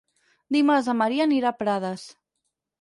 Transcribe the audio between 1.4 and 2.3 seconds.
a Prades.